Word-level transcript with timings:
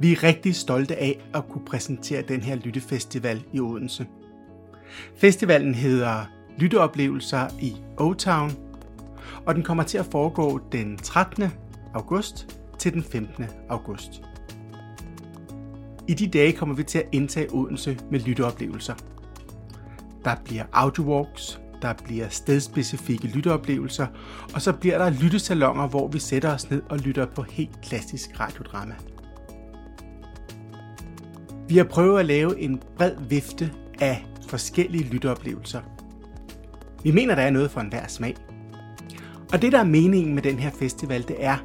Vi 0.00 0.12
er 0.12 0.22
rigtig 0.22 0.54
stolte 0.54 0.96
af 0.96 1.20
at 1.34 1.48
kunne 1.48 1.64
præsentere 1.64 2.22
den 2.22 2.40
her 2.40 2.54
lyttefestival 2.54 3.42
i 3.52 3.60
Odense. 3.60 4.06
Festivalen 5.16 5.74
hedder 5.74 6.24
Lytteoplevelser 6.58 7.48
i 7.60 7.76
O-Town, 8.00 8.52
og 9.46 9.54
den 9.54 9.62
kommer 9.62 9.82
til 9.82 9.98
at 9.98 10.06
foregå 10.06 10.60
den 10.72 10.96
13. 10.96 11.44
august 11.94 12.58
til 12.78 12.92
den 12.92 13.02
15. 13.02 13.44
august. 13.68 14.22
I 16.08 16.14
de 16.14 16.26
dage 16.26 16.52
kommer 16.52 16.74
vi 16.74 16.82
til 16.82 16.98
at 16.98 17.08
indtage 17.12 17.52
Odense 17.52 17.98
med 18.10 18.20
lytteoplevelser. 18.20 18.94
Der 20.24 20.36
bliver 20.44 20.64
audiowalks, 20.72 21.60
der 21.82 21.92
bliver 22.04 22.28
stedspecifikke 22.28 23.26
lytteoplevelser, 23.26 24.06
og 24.54 24.62
så 24.62 24.72
bliver 24.72 24.98
der 24.98 25.10
lyttesalonger, 25.10 25.88
hvor 25.88 26.08
vi 26.08 26.18
sætter 26.18 26.54
os 26.54 26.70
ned 26.70 26.82
og 26.88 26.98
lytter 26.98 27.26
på 27.26 27.42
helt 27.42 27.80
klassisk 27.82 28.40
radiodrama. 28.40 28.94
Vi 31.68 31.76
har 31.76 31.84
prøvet 31.84 32.20
at 32.20 32.26
lave 32.26 32.60
en 32.60 32.82
bred 32.96 33.12
vifte 33.28 33.72
af 34.00 34.26
forskellige 34.48 35.04
lytteoplevelser. 35.04 35.80
Vi 37.02 37.10
mener, 37.10 37.34
der 37.34 37.42
er 37.42 37.50
noget 37.50 37.70
for 37.70 37.80
enhver 37.80 38.06
smag. 38.06 38.36
Og 39.52 39.62
det, 39.62 39.72
der 39.72 39.78
er 39.78 39.84
meningen 39.84 40.34
med 40.34 40.42
den 40.42 40.58
her 40.58 40.70
festival, 40.70 41.28
det 41.28 41.36
er, 41.38 41.56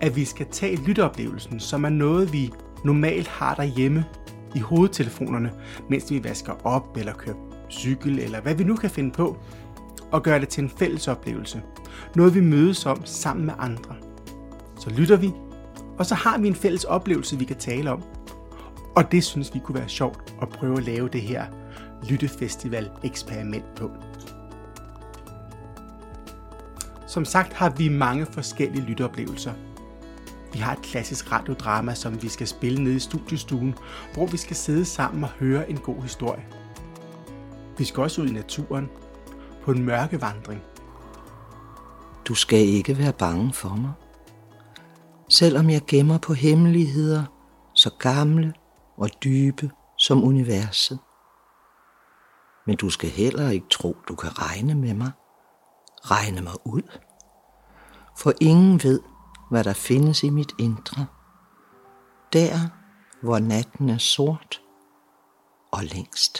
at 0.00 0.16
vi 0.16 0.24
skal 0.24 0.46
tage 0.50 0.76
lytteoplevelsen, 0.86 1.60
som 1.60 1.84
er 1.84 1.88
noget, 1.88 2.32
vi 2.32 2.50
normalt 2.84 3.28
har 3.28 3.54
derhjemme 3.54 4.04
i 4.54 4.58
hovedtelefonerne, 4.58 5.52
mens 5.90 6.10
vi 6.10 6.24
vasker 6.24 6.66
op 6.66 6.96
eller 6.96 7.12
kører 7.12 7.36
cykel 7.70 8.18
eller 8.18 8.40
hvad 8.40 8.54
vi 8.54 8.64
nu 8.64 8.76
kan 8.76 8.90
finde 8.90 9.10
på, 9.10 9.36
og 10.12 10.22
gøre 10.22 10.40
det 10.40 10.48
til 10.48 10.62
en 10.64 10.70
fælles 10.70 11.08
oplevelse. 11.08 11.62
Noget 12.16 12.34
vi 12.34 12.40
mødes 12.40 12.86
om 12.86 13.04
sammen 13.04 13.46
med 13.46 13.54
andre. 13.58 13.94
Så 14.80 14.90
lytter 14.90 15.16
vi, 15.16 15.32
og 15.98 16.06
så 16.06 16.14
har 16.14 16.38
vi 16.38 16.48
en 16.48 16.54
fælles 16.54 16.84
oplevelse, 16.84 17.38
vi 17.38 17.44
kan 17.44 17.56
tale 17.56 17.90
om. 17.90 18.02
Og 18.96 19.12
det 19.12 19.24
synes 19.24 19.54
vi 19.54 19.58
kunne 19.58 19.78
være 19.78 19.88
sjovt 19.88 20.34
at 20.42 20.48
prøve 20.48 20.78
at 20.78 20.84
lave 20.84 21.08
det 21.08 21.20
her 21.22 21.46
lyttefestival-eksperiment 22.08 23.74
på. 23.76 23.90
Som 27.06 27.24
sagt 27.24 27.52
har 27.52 27.70
vi 27.70 27.88
mange 27.88 28.26
forskellige 28.26 28.84
lytteoplevelser. 28.84 29.52
Vi 30.52 30.58
har 30.58 30.72
et 30.72 30.82
klassisk 30.82 31.32
radiodrama, 31.32 31.94
som 31.94 32.22
vi 32.22 32.28
skal 32.28 32.46
spille 32.46 32.84
nede 32.84 32.96
i 32.96 32.98
studiestuen, 32.98 33.74
hvor 34.14 34.26
vi 34.26 34.36
skal 34.36 34.56
sidde 34.56 34.84
sammen 34.84 35.24
og 35.24 35.30
høre 35.30 35.70
en 35.70 35.78
god 35.78 36.02
historie. 36.02 36.44
Vi 37.78 37.84
skal 37.84 38.02
også 38.02 38.22
ud 38.22 38.28
i 38.28 38.32
naturen, 38.32 38.90
på 39.62 39.70
en 39.70 39.84
mørkevandring. 39.84 40.62
Du 42.24 42.34
skal 42.34 42.58
ikke 42.58 42.98
være 42.98 43.12
bange 43.12 43.52
for 43.52 43.68
mig. 43.68 43.92
Selvom 45.28 45.70
jeg 45.70 45.82
gemmer 45.86 46.18
på 46.18 46.34
hemmeligheder, 46.34 47.24
så 47.74 47.90
gamle 47.98 48.52
og 48.96 49.10
dybe 49.24 49.70
som 49.98 50.24
universet. 50.24 50.98
Men 52.66 52.76
du 52.76 52.90
skal 52.90 53.10
heller 53.10 53.50
ikke 53.50 53.68
tro, 53.70 53.96
du 54.08 54.14
kan 54.14 54.38
regne 54.38 54.74
med 54.74 54.94
mig. 54.94 55.12
Regne 56.10 56.40
mig 56.40 56.66
ud. 56.66 56.98
For 58.18 58.32
ingen 58.40 58.80
ved, 58.82 59.00
hvad 59.50 59.64
der 59.64 59.72
findes 59.72 60.22
i 60.22 60.30
mit 60.30 60.52
indre. 60.58 61.06
Der, 62.32 62.58
hvor 63.22 63.38
natten 63.38 63.88
er 63.88 63.98
sort 63.98 64.62
og 65.72 65.84
længst. 65.84 66.38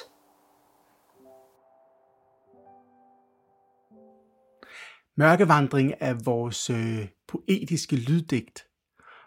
Mørkevandring 5.16 5.94
er 6.00 6.14
vores 6.24 6.70
øh, 6.70 7.08
poetiske 7.28 7.96
lyddigt, 7.96 8.64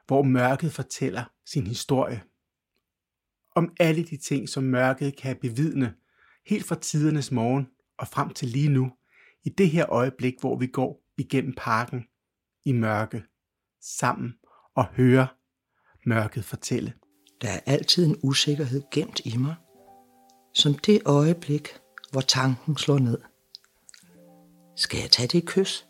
hvor 0.08 0.23
mørket 0.23 0.73
fortæller 0.73 1.23
sin 1.45 1.68
historie. 1.68 2.24
Om 3.57 3.72
alle 3.79 4.03
de 4.03 4.18
ting, 4.18 4.50
som 4.50 4.63
mørket 4.63 5.16
kan 5.16 5.38
bevidne, 5.41 5.94
helt 6.45 6.66
fra 6.66 6.75
tidernes 6.75 7.31
morgen 7.31 7.68
og 7.97 8.07
frem 8.07 8.29
til 8.34 8.47
lige 8.47 8.69
nu, 8.69 8.91
i 9.44 9.50
det 9.50 9.69
her 9.69 9.90
øjeblik, 9.90 10.34
hvor 10.40 10.57
vi 10.57 10.68
går 10.68 11.03
igennem 11.18 11.53
parken 11.57 12.06
i 12.66 12.72
mørke, 12.72 13.23
sammen 13.81 14.34
og 14.75 14.85
hører 14.85 15.28
mørket 16.06 16.45
fortælle. 16.45 16.94
Der 17.41 17.50
er 17.50 17.59
altid 17.66 18.06
en 18.06 18.19
usikkerhed 18.23 18.81
gemt 18.91 19.22
i 19.25 19.38
mig, 19.38 19.56
som 20.53 20.74
det 20.74 21.01
øjeblik, 21.06 21.68
hvor 22.12 22.22
tanken 22.22 22.78
slår 22.78 23.00
ned. 23.00 23.22
Skal 24.75 25.00
jeg 25.00 25.12
tage 25.12 25.28
det 25.28 25.45
kys? 25.45 25.88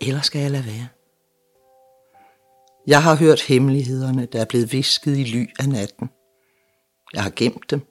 Eller 0.00 0.20
skal 0.20 0.40
jeg 0.40 0.50
lade 0.50 0.66
være? 0.66 0.88
Jeg 2.86 3.02
har 3.02 3.16
hørt 3.16 3.42
hemmelighederne, 3.42 4.26
der 4.26 4.40
er 4.40 4.46
blevet 4.48 4.72
visket 4.72 5.18
i 5.18 5.24
ly 5.24 5.46
af 5.58 5.68
natten. 5.68 6.10
Jeg 7.14 7.22
har 7.22 7.32
gemt 7.36 7.70
dem 7.70 7.86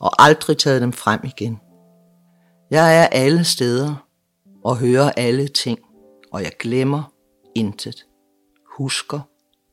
og 0.00 0.10
aldrig 0.22 0.58
taget 0.58 0.82
dem 0.82 0.92
frem 0.92 1.20
igen. 1.24 1.60
Jeg 2.70 3.02
er 3.02 3.06
alle 3.06 3.44
steder 3.44 3.94
og 4.64 4.76
hører 4.76 5.10
alle 5.10 5.48
ting, 5.48 5.78
og 6.32 6.42
jeg 6.42 6.52
glemmer 6.58 7.12
intet. 7.54 8.06
Husker, 8.76 9.20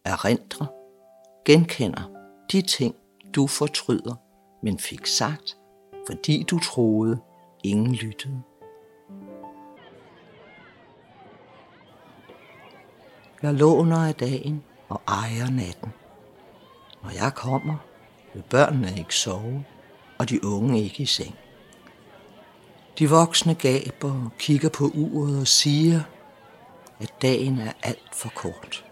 erindrer, 0.05 0.65
genkender 1.45 2.11
de 2.51 2.61
ting, 2.61 2.95
du 3.35 3.47
fortryder, 3.47 4.15
men 4.63 4.79
fik 4.79 5.05
sagt, 5.05 5.57
fordi 6.07 6.43
du 6.43 6.59
troede, 6.59 7.19
ingen 7.63 7.95
lyttede. 7.95 8.41
Jeg 13.41 13.53
låner 13.53 14.07
af 14.07 14.15
dagen 14.15 14.63
og 14.89 15.01
ejer 15.07 15.49
natten. 15.49 15.89
Når 17.03 17.09
jeg 17.09 17.31
kommer, 17.35 17.77
vil 18.35 18.43
børnene 18.49 18.93
ikke 18.97 19.15
sove, 19.15 19.65
og 20.17 20.29
de 20.29 20.45
unge 20.45 20.83
ikke 20.83 21.03
i 21.03 21.05
seng. 21.05 21.35
De 22.99 23.09
voksne 23.09 23.55
gaber 23.55 24.11
og 24.11 24.31
kigger 24.39 24.69
på 24.69 24.91
uret 24.93 25.39
og 25.39 25.47
siger, 25.47 26.01
at 26.99 27.13
dagen 27.21 27.59
er 27.59 27.71
alt 27.83 28.15
for 28.15 28.29
kort. 28.35 28.85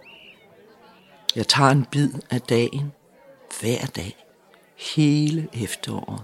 Jeg 1.35 1.47
tager 1.47 1.69
en 1.69 1.85
bid 1.85 2.09
af 2.29 2.41
dagen 2.41 2.91
hver 3.61 3.85
dag, 3.85 4.25
hele 4.95 5.47
efteråret, 5.53 6.23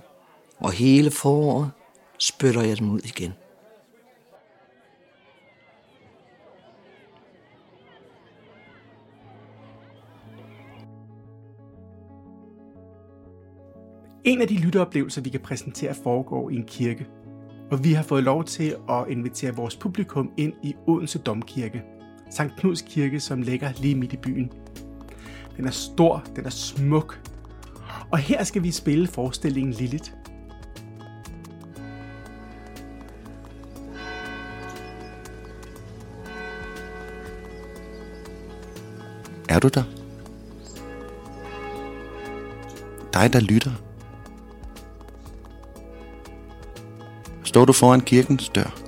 og 0.59 0.71
hele 0.71 1.11
foråret 1.11 1.71
spytter 2.17 2.61
jeg 2.61 2.77
dem 2.79 2.89
ud 2.89 2.99
igen. 2.99 3.33
En 14.29 14.41
af 14.41 14.47
de 14.47 14.57
lytteoplevelser, 14.57 15.21
vi 15.21 15.29
kan 15.29 15.39
præsentere, 15.39 15.93
foregår 16.03 16.49
i 16.49 16.55
en 16.55 16.63
kirke. 16.63 17.07
Og 17.71 17.83
vi 17.83 17.93
har 17.93 18.03
fået 18.03 18.23
lov 18.23 18.43
til 18.43 18.75
at 18.89 19.05
invitere 19.09 19.55
vores 19.55 19.75
publikum 19.75 20.31
ind 20.37 20.53
i 20.63 20.75
Odense 20.87 21.19
Domkirke. 21.19 21.83
Sankt 22.31 22.55
Knuds 22.55 22.81
Kirke, 22.81 23.19
som 23.19 23.41
ligger 23.41 23.71
lige 23.81 23.95
midt 23.95 24.13
i 24.13 24.17
byen. 24.17 24.51
Den 25.57 25.65
er 25.65 25.71
stor, 25.71 26.23
den 26.35 26.45
er 26.45 26.49
smuk. 26.49 27.19
Og 28.11 28.17
her 28.17 28.43
skal 28.43 28.63
vi 28.63 28.71
spille 28.71 29.07
forestillingen 29.07 29.73
Lilith. 29.73 30.11
Er 39.49 39.59
du 39.59 39.67
der? 39.67 39.83
Dig, 43.13 43.33
der 43.33 43.39
lytter. 43.39 43.88
Står 47.49 47.65
du 47.65 47.73
foran 47.73 48.01
kirkens 48.01 48.49
dør? 48.49 48.79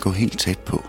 Gå 0.00 0.10
helt 0.10 0.38
tæt 0.38 0.58
på. 0.58 0.82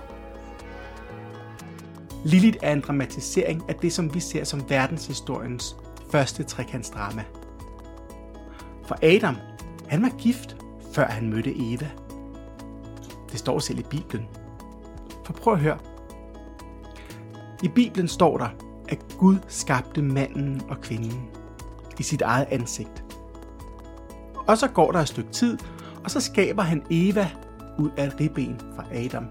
Lilith 2.25 2.57
er 2.61 2.73
en 2.73 2.81
dramatisering 2.81 3.63
af 3.69 3.75
det, 3.75 3.93
som 3.93 4.13
vi 4.13 4.19
ser 4.19 4.43
som 4.43 4.69
verdenshistoriens 4.69 5.75
første 6.11 6.43
trekantsdrama. 6.43 7.23
For 8.85 8.97
Adam, 9.01 9.35
han 9.87 10.01
var 10.01 10.11
gift, 10.17 10.57
før 10.93 11.05
han 11.05 11.29
mødte 11.29 11.53
Eva. 11.55 11.89
Det 13.31 13.39
står 13.39 13.59
selv 13.59 13.79
i 13.79 13.83
Bibelen. 13.89 14.25
For 15.25 15.33
prøv 15.33 15.53
at 15.53 15.59
høre. 15.59 15.77
I 17.63 17.67
Bibelen 17.67 18.07
står 18.07 18.37
der, 18.37 18.49
at 18.89 18.99
Gud 19.17 19.37
skabte 19.47 20.01
manden 20.01 20.61
og 20.69 20.81
kvinden 20.81 21.29
i 21.99 22.03
sit 22.03 22.21
eget 22.21 22.47
ansigt. 22.51 23.02
Og 24.47 24.57
så 24.57 24.67
går 24.67 24.91
der 24.91 24.99
et 24.99 25.07
stykke 25.07 25.31
tid, 25.31 25.57
og 26.03 26.11
så 26.11 26.19
skaber 26.19 26.61
han 26.61 26.83
Eva 26.89 27.29
ud 27.77 27.89
af 27.97 28.19
ribben 28.19 28.59
fra 28.75 28.85
Adam. 28.95 29.25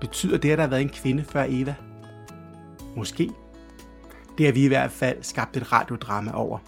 Betyder 0.00 0.38
det, 0.38 0.50
at 0.50 0.58
der 0.58 0.64
har 0.64 0.70
været 0.70 0.82
en 0.82 0.88
kvinde 0.88 1.24
før 1.24 1.46
Eva? 1.48 1.74
Måske. 2.96 3.30
Det 4.38 4.46
har 4.46 4.52
vi 4.52 4.64
i 4.64 4.68
hvert 4.68 4.90
fald 4.90 5.22
skabt 5.22 5.56
et 5.56 5.72
radiodrama 5.72 6.30
over. 6.34 6.58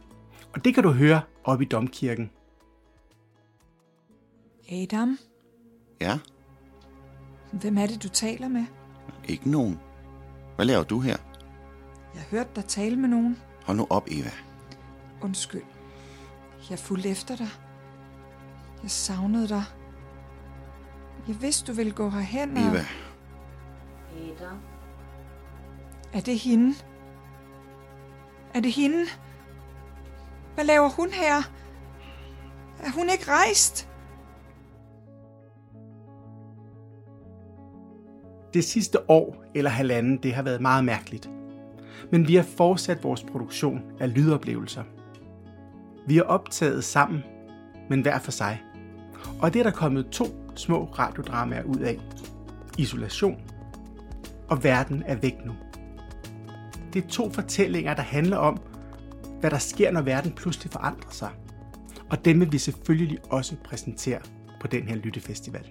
Og 0.55 0.65
det 0.65 0.75
kan 0.75 0.83
du 0.83 0.91
høre 0.91 1.21
op 1.45 1.63
i 1.63 1.65
domkirken. 1.65 2.31
Adam, 4.73 5.19
Ja, 6.01 6.19
hvem 7.53 7.79
er 7.79 7.87
det, 7.87 8.03
du 8.03 8.09
taler 8.09 8.49
med? 8.49 8.65
Ikke 9.29 9.51
nogen. 9.51 9.81
Hvad 10.57 10.67
laver 10.67 10.83
du 10.83 11.01
her? 11.01 11.17
Jeg 12.15 12.23
hørte 12.31 12.51
dig 12.57 12.65
tale 12.65 12.97
med 12.97 13.09
nogen. 13.09 13.39
Hold 13.65 13.77
nu 13.77 13.87
op, 13.91 14.07
Eva. 14.11 14.31
Undskyld. 15.23 15.63
Jeg 16.71 16.79
fulgte 16.79 17.09
efter 17.09 17.37
dig. 17.37 17.49
Jeg 18.83 18.91
savnede 18.91 19.49
dig. 19.49 19.63
Jeg 21.29 21.43
vidste, 21.43 21.73
du 21.73 21.77
ville 21.77 21.93
gå 21.93 22.09
herhen. 22.11 22.57
og- 22.57 22.63
Eva, 22.63 22.85
Peter. 24.13 24.51
Er 26.13 26.21
det 26.21 26.39
hende? 26.39 26.75
Er 28.55 28.61
det 28.61 28.73
hende? 28.73 29.05
Hvad 30.55 30.65
laver 30.65 30.89
hun 30.89 31.09
her? 31.13 31.37
Er 32.85 32.91
hun 32.95 33.09
ikke 33.13 33.25
rejst? 33.29 33.89
Det 38.55 38.65
sidste 38.65 39.11
år 39.11 39.45
eller 39.55 39.71
halvanden, 39.71 40.17
det 40.23 40.35
har 40.35 40.43
været 40.43 40.61
meget 40.61 40.85
mærkeligt. 40.85 41.31
Men 42.13 42.29
vi 42.29 42.35
har 42.35 42.43
fortsat 42.43 43.05
vores 43.05 43.25
produktion 43.25 43.83
af 44.01 44.15
lydoplevelser. 44.15 44.83
Vi 46.07 46.17
har 46.17 46.23
optaget 46.23 46.85
sammen, 46.85 47.25
men 47.91 48.01
hver 48.01 48.19
for 48.19 48.31
sig. 48.31 48.63
Og 49.41 49.53
det 49.53 49.59
er 49.59 49.63
der 49.63 49.71
kommet 49.71 50.09
to 50.11 50.25
små 50.57 50.85
radiodramaer 50.85 51.63
ud 51.63 51.79
af. 51.79 52.01
Isolation 52.79 53.41
og 54.49 54.65
Verden 54.65 55.03
er 55.07 55.15
væk 55.15 55.35
nu. 55.45 55.53
Det 56.93 57.05
er 57.05 57.09
to 57.09 57.31
fortællinger, 57.31 57.95
der 57.95 58.03
handler 58.03 58.37
om, 58.37 58.61
hvad 59.41 59.51
der 59.51 59.59
sker, 59.59 59.91
når 59.91 60.03
verden 60.03 60.33
pludselig 60.33 60.73
forandrer 60.73 61.11
sig. 61.11 61.31
Og 62.11 62.25
dem 62.25 62.41
vil 62.41 62.53
vi 62.53 62.59
selvfølgelig 62.59 63.19
også 63.31 63.57
præsentere 63.65 64.21
på 64.61 64.67
den 64.67 64.89
her 64.89 64.97
lyttefestival. 64.97 65.71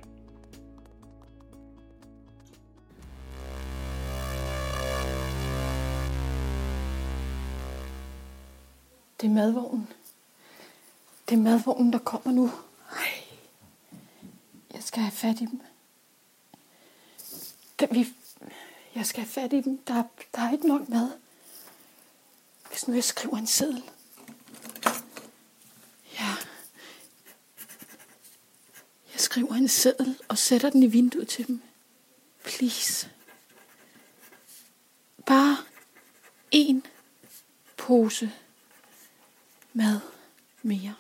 Det 9.21 9.29
er 9.29 9.33
madvognen. 9.33 9.87
Det 11.33 11.39
er 11.39 11.43
madvognen, 11.43 11.93
der 11.93 11.99
kommer 11.99 12.31
nu. 12.31 12.51
Ej. 12.91 13.23
Jeg 14.73 14.83
skal 14.83 15.03
have 15.03 15.11
fat 15.11 15.41
i 15.41 15.45
dem. 15.45 15.61
Den, 17.79 17.87
vi, 17.91 18.13
jeg 18.95 19.05
skal 19.05 19.23
have 19.23 19.29
fat 19.29 19.53
i 19.53 19.61
dem. 19.61 19.77
Der, 19.77 20.03
der 20.35 20.41
er 20.41 20.51
ikke 20.51 20.67
nok 20.67 20.89
mad. 20.89 21.11
Hvis 22.69 22.87
nu 22.87 22.93
jeg 22.93 23.03
skriver 23.03 23.37
en 23.37 23.47
seddel. 23.47 23.83
Ja. 26.19 26.35
Jeg 29.13 29.19
skriver 29.19 29.53
en 29.53 29.67
seddel 29.67 30.19
og 30.27 30.37
sætter 30.37 30.69
den 30.69 30.83
i 30.83 30.87
vinduet 30.87 31.27
til 31.27 31.47
dem. 31.47 31.61
Please. 32.43 33.09
Bare 35.25 35.57
en 36.51 36.85
pose 37.77 38.31
mad 39.73 39.99
mere. 40.61 40.95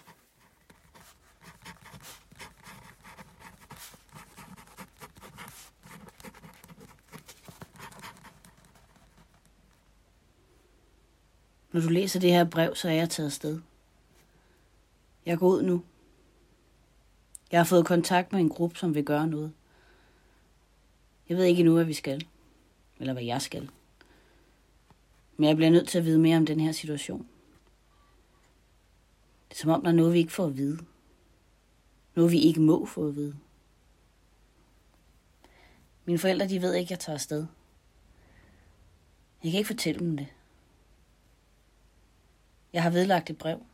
Når 11.73 11.81
du 11.81 11.89
læser 11.89 12.19
det 12.19 12.31
her 12.31 12.43
brev, 12.43 12.75
så 12.75 12.87
er 12.87 12.93
jeg 12.93 13.09
taget 13.09 13.33
sted. 13.33 13.61
Jeg 15.25 15.37
går 15.37 15.47
ud 15.47 15.63
nu. 15.63 15.83
Jeg 17.51 17.59
har 17.59 17.65
fået 17.65 17.85
kontakt 17.85 18.31
med 18.31 18.39
en 18.39 18.49
gruppe, 18.49 18.77
som 18.77 18.95
vil 18.95 19.05
gøre 19.05 19.27
noget. 19.27 19.53
Jeg 21.29 21.37
ved 21.37 21.43
ikke 21.45 21.59
endnu, 21.59 21.73
hvad 21.73 21.85
vi 21.85 21.93
skal. 21.93 22.27
Eller 22.99 23.13
hvad 23.13 23.23
jeg 23.23 23.41
skal. 23.41 23.69
Men 25.37 25.47
jeg 25.47 25.55
bliver 25.55 25.71
nødt 25.71 25.87
til 25.87 25.97
at 25.97 26.05
vide 26.05 26.19
mere 26.19 26.37
om 26.37 26.45
den 26.45 26.59
her 26.59 26.71
situation. 26.71 27.27
Det 29.49 29.55
er 29.55 29.61
som 29.61 29.71
om, 29.71 29.81
der 29.81 29.89
er 29.89 29.95
noget, 29.95 30.13
vi 30.13 30.19
ikke 30.19 30.31
får 30.31 30.45
at 30.45 30.57
vide. 30.57 30.79
Noget, 32.15 32.31
vi 32.31 32.39
ikke 32.39 32.61
må 32.61 32.85
få 32.85 33.07
at 33.07 33.15
vide. 33.15 33.35
Mine 36.05 36.19
forældre, 36.19 36.47
de 36.47 36.61
ved 36.61 36.73
ikke, 36.73 36.87
at 36.87 36.91
jeg 36.91 36.99
tager 36.99 37.15
afsted. 37.15 37.45
Jeg 39.43 39.51
kan 39.51 39.57
ikke 39.57 39.67
fortælle 39.67 39.99
dem 39.99 40.17
det. 40.17 40.27
Jeg 42.73 42.83
har 42.83 42.89
vedlagt 42.89 43.29
et 43.29 43.37
brev. 43.37 43.65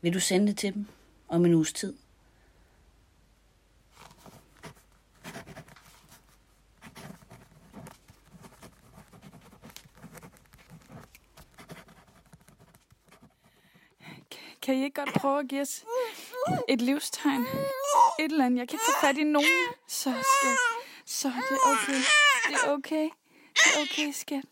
Vil 0.00 0.14
du 0.14 0.20
sende 0.20 0.46
det 0.46 0.58
til 0.58 0.74
dem 0.74 0.86
om 1.28 1.46
en 1.46 1.54
uges 1.54 1.72
tid? 1.72 1.94
Kan 14.62 14.74
I 14.74 14.84
ikke 14.84 14.94
godt 14.94 15.14
prøve 15.14 15.38
at 15.40 15.48
give 15.48 15.60
os 15.60 15.84
et 16.68 16.80
livstegn? 16.80 17.40
Et 18.20 18.30
eller 18.30 18.44
andet. 18.46 18.58
Jeg 18.58 18.68
kan 18.68 18.74
ikke 18.74 18.84
få 18.84 19.06
fat 19.06 19.16
i 19.16 19.24
nogen. 19.24 19.48
Så 19.88 20.10
skat. 20.10 20.58
Så 21.06 21.28
det 21.28 21.58
er 21.64 21.70
okay. 21.70 22.00
Det 22.48 22.56
er 22.64 22.70
okay. 22.70 23.08
Det 23.54 23.76
er 23.76 23.82
okay, 23.82 24.12
skat. 24.12 24.44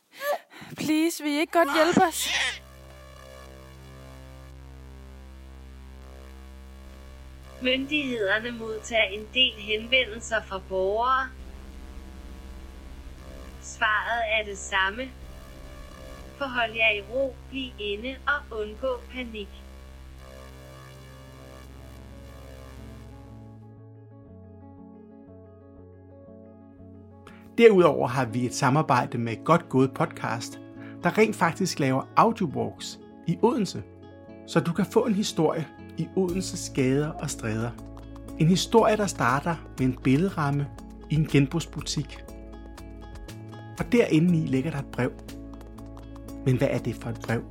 Please, 0.76 1.22
vil 1.22 1.32
I 1.32 1.38
ikke 1.38 1.52
godt 1.52 1.74
hjælpe 1.74 2.02
os? 2.02 2.28
Myndighederne 7.64 8.50
modtager 8.50 9.04
en 9.04 9.26
del 9.34 9.52
henvendelser 9.58 10.42
fra 10.42 10.60
borgere. 10.68 11.28
Svaret 13.60 14.40
er 14.40 14.44
det 14.44 14.58
samme. 14.58 15.02
Forhold 16.38 16.72
jer 16.74 16.90
i 16.90 17.00
ro, 17.00 17.34
bliv 17.50 17.70
inde 17.78 18.16
og 18.26 18.58
undgå 18.58 19.00
panik. 19.12 19.48
Derudover 27.58 28.08
har 28.08 28.24
vi 28.24 28.46
et 28.46 28.54
samarbejde 28.54 29.18
med 29.18 29.44
Godt 29.44 29.68
Gået 29.68 29.94
Podcast, 29.94 30.60
der 31.02 31.18
rent 31.18 31.36
faktisk 31.36 31.78
laver 31.78 32.02
audiowalks 32.16 32.98
i 33.26 33.38
Odense, 33.42 33.82
så 34.46 34.60
du 34.60 34.72
kan 34.72 34.86
få 34.86 35.06
en 35.06 35.14
historie 35.14 35.66
i 35.98 36.08
Odenses 36.16 36.72
gader 36.74 37.08
og 37.08 37.30
stræder. 37.30 37.70
En 38.38 38.46
historie, 38.46 38.96
der 38.96 39.06
starter 39.06 39.56
med 39.78 39.86
en 39.86 39.98
billedramme 40.02 40.66
i 41.10 41.14
en 41.14 41.26
genbrugsbutik. 41.26 42.24
Og 43.78 43.92
derinde 43.92 44.38
i 44.38 44.46
ligger 44.46 44.70
der 44.70 44.78
et 44.78 44.86
brev. 44.86 45.12
Men 46.46 46.58
hvad 46.58 46.68
er 46.70 46.78
det 46.78 46.94
for 46.94 47.10
et 47.10 47.20
brev? 47.26 47.42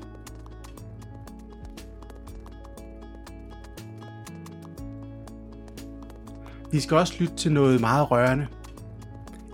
Vi 6.72 6.80
skal 6.80 6.98
også 6.98 7.14
lytte 7.20 7.36
til 7.36 7.52
noget 7.52 7.82
meget 7.82 8.12
rørende. 8.12 8.48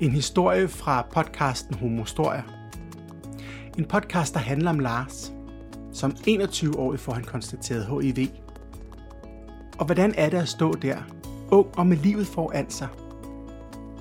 En 0.02 0.12
historie 0.12 0.68
fra 0.68 1.08
podcasten 1.14 1.76
Homostoria. 1.76 2.44
En 3.78 3.86
podcast, 3.86 4.34
der 4.34 4.40
handler 4.40 4.70
om 4.70 4.80
Lars. 4.80 5.34
Som 5.94 6.16
21 6.28 6.80
år 6.80 6.96
får 6.96 7.14
han 7.14 7.24
konstateret 7.24 7.86
HIV. 7.86 8.28
Og 9.80 9.86
hvordan 9.86 10.14
er 10.18 10.30
det 10.30 10.38
at 10.38 10.48
stå 10.48 10.74
der, 10.74 10.98
ung 11.52 11.68
og 11.78 11.88
med 11.88 11.98
livet 11.98 12.28
foran 12.28 12.70
sig, 12.70 12.88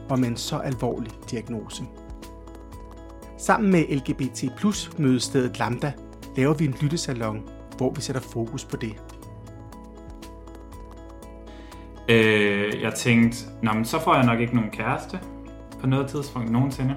og 0.09 0.19
med 0.19 0.29
en 0.29 0.37
så 0.37 0.57
alvorlig 0.57 1.13
diagnose? 1.31 1.83
Sammen 3.37 3.73
med 3.73 3.85
LGBT 3.97 4.57
plus 4.57 4.99
mødestedet 4.99 5.59
Lambda 5.59 5.93
laver 6.37 6.55
vi 6.55 6.65
en 6.65 6.75
lyttesalon, 6.81 7.43
hvor 7.77 7.91
vi 7.91 8.01
sætter 8.01 8.23
fokus 8.23 8.65
på 8.65 8.77
det. 8.77 8.93
Øh, 12.09 12.83
jeg 12.83 12.95
tænkte, 12.95 13.39
Nå, 13.63 13.73
men 13.73 13.85
så 13.85 14.01
får 14.01 14.15
jeg 14.15 14.27
nok 14.27 14.41
ikke 14.41 14.55
nogen 14.55 14.71
kæreste 14.71 15.21
på 15.81 15.87
noget 15.87 16.09
tidspunkt 16.09 16.51
nogensinde. 16.51 16.97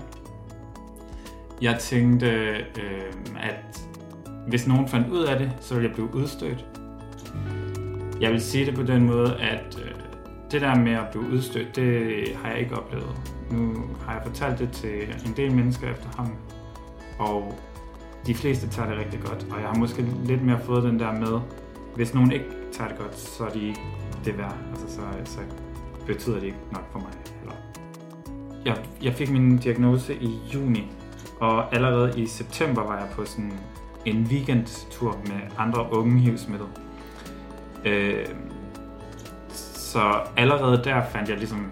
Jeg 1.61 1.79
tænkte, 1.79 2.27
øh, 2.27 3.13
at 3.39 3.81
hvis 4.47 4.67
nogen 4.67 4.88
fandt 4.88 5.09
ud 5.09 5.23
af 5.23 5.39
det, 5.39 5.51
så 5.59 5.73
ville 5.73 5.88
jeg 5.88 5.95
blive 5.95 6.15
udstødt. 6.15 6.80
Jeg 8.21 8.31
vil 8.31 8.41
sige 8.41 8.65
det 8.65 8.75
på 8.75 8.83
den 8.83 9.05
måde, 9.05 9.35
at 9.39 9.79
øh, 9.83 9.91
det 10.51 10.61
der 10.61 10.75
med 10.75 10.91
at 10.91 11.07
blive 11.11 11.29
udstødt, 11.29 11.75
det 11.75 12.27
har 12.35 12.49
jeg 12.49 12.59
ikke 12.59 12.77
oplevet. 12.77 13.15
Nu 13.51 13.73
har 14.05 14.13
jeg 14.13 14.21
fortalt 14.25 14.59
det 14.59 14.71
til 14.71 15.01
en 15.25 15.33
del 15.37 15.55
mennesker 15.55 15.91
efterhånden, 15.91 16.35
og 17.19 17.59
de 18.27 18.35
fleste 18.35 18.69
tager 18.69 18.89
det 18.89 18.97
rigtig 18.97 19.19
godt. 19.19 19.47
Og 19.51 19.59
jeg 19.61 19.67
har 19.67 19.75
måske 19.75 20.05
lidt 20.25 20.41
mere 20.41 20.59
fået 20.59 20.83
den 20.83 20.99
der 20.99 21.11
med, 21.11 21.39
hvis 21.95 22.13
nogen 22.13 22.31
ikke 22.31 22.45
tager 22.71 22.87
det 22.87 22.97
godt, 22.97 23.19
så 23.19 23.43
er 23.45 23.49
de 23.49 23.67
ikke 23.67 23.81
det 24.25 24.37
værd. 24.37 24.55
Altså, 24.69 24.95
så, 24.95 25.01
så 25.25 25.39
betyder 26.07 26.35
det 26.35 26.45
ikke 26.45 26.57
nok 26.71 26.91
for 26.91 26.99
mig. 26.99 27.11
Eller. 27.41 27.55
Jeg, 28.65 28.77
jeg 29.03 29.13
fik 29.13 29.31
min 29.31 29.57
diagnose 29.57 30.15
i 30.15 30.39
juni, 30.53 30.91
og 31.39 31.75
allerede 31.75 32.21
i 32.21 32.25
september 32.25 32.83
var 32.83 32.97
jeg 32.97 33.07
på 33.11 33.25
sådan 33.25 33.53
en 34.05 34.27
weekendtur 34.31 35.17
med 35.25 35.39
andre 35.57 35.87
unge 35.91 36.19
HIV-smittede. 36.19 36.69
Øh, 37.85 38.25
så 39.91 40.21
allerede 40.38 40.83
der 40.83 41.05
fandt 41.05 41.29
jeg 41.29 41.38
ligesom 41.38 41.71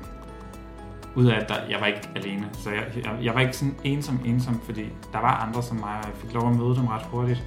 ud 1.15 1.25
af, 1.25 1.39
at 1.39 1.49
der, 1.49 1.55
jeg 1.69 1.79
var 1.79 1.85
ikke 1.87 2.09
alene. 2.15 2.49
Så 2.53 2.69
jeg, 2.69 2.83
jeg, 2.95 3.17
jeg 3.23 3.35
var 3.35 3.41
ikke 3.41 3.57
sådan 3.57 3.75
ensom, 3.83 4.19
ensom, 4.25 4.61
fordi 4.61 4.85
der 5.13 5.19
var 5.19 5.45
andre 5.47 5.63
som 5.63 5.77
mig, 5.77 5.97
og 5.97 6.05
jeg 6.05 6.15
fik 6.15 6.33
lov 6.33 6.49
at 6.49 6.55
møde 6.55 6.75
dem 6.75 6.87
ret 6.87 7.05
hurtigt. 7.05 7.43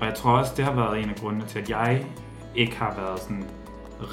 Og 0.00 0.06
jeg 0.06 0.14
tror 0.14 0.38
også, 0.38 0.52
det 0.56 0.64
har 0.64 0.72
været 0.72 1.02
en 1.02 1.10
af 1.10 1.16
grundene 1.16 1.46
til, 1.46 1.58
at 1.58 1.70
jeg 1.70 2.06
ikke 2.54 2.76
har 2.76 2.94
været 2.94 3.20
sådan 3.20 3.44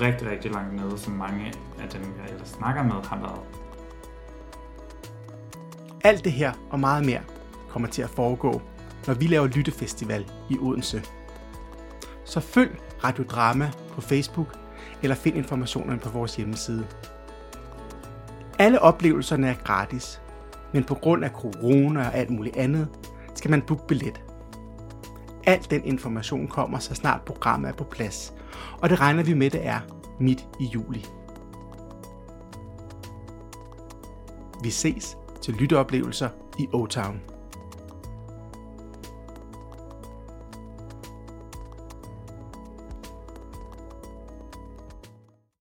rigtig, 0.02 0.32
rigtig 0.32 0.52
langt 0.52 0.74
nede, 0.76 0.98
som 0.98 1.14
mange 1.14 1.54
af 1.80 1.90
dem, 1.90 2.02
jeg 2.02 2.34
ellers 2.34 2.48
snakker 2.48 2.84
med, 2.84 3.06
har 3.06 3.20
været. 3.20 3.40
Alt 6.04 6.24
det 6.24 6.32
her 6.32 6.54
og 6.70 6.80
meget 6.80 7.06
mere 7.06 7.22
kommer 7.70 7.88
til 7.88 8.02
at 8.02 8.10
foregå, 8.10 8.62
når 9.08 9.14
vi 9.14 9.28
laver 9.28 9.48
Lyttefestival 9.48 10.26
i 10.50 10.58
Odense. 10.60 11.04
Så 12.26 12.40
følg 12.40 12.79
Radiodrama 13.04 13.72
på 13.92 14.02
Facebook, 14.02 14.58
eller 15.04 15.16
find 15.16 15.38
informationerne 15.38 16.00
på 16.00 16.10
vores 16.10 16.36
hjemmeside. 16.36 16.88
Alle 18.60 18.82
oplevelserne 18.82 19.48
er 19.48 19.54
gratis, 19.54 20.22
men 20.74 20.84
på 20.84 20.96
grund 20.96 21.26
af 21.26 21.30
corona 21.30 22.08
og 22.08 22.16
alt 22.16 22.30
muligt 22.30 22.56
andet, 22.56 22.88
skal 23.36 23.52
man 23.52 23.62
booke 23.62 23.88
billet. 23.88 24.22
Al 25.46 25.68
den 25.70 25.86
information 25.86 26.48
kommer, 26.48 26.80
så 26.80 26.96
snart 26.96 27.22
programmet 27.22 27.70
er 27.70 27.74
på 27.74 27.84
plads, 27.84 28.34
og 28.82 28.90
det 28.90 29.00
regner 29.00 29.24
vi 29.24 29.34
med, 29.34 29.50
det 29.50 29.68
er 29.68 29.80
midt 30.20 30.48
i 30.60 30.66
juli. 30.66 31.06
Vi 34.64 34.70
ses 34.70 35.18
til 35.42 35.54
lytteoplevelser 35.54 36.30
i 36.60 36.68
O-Town. 36.74 37.39